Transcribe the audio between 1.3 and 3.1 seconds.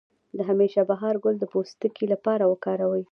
د پوستکي لپاره وکاروئ